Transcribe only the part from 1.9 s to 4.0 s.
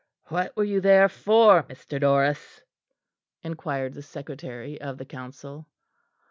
Norris?" inquired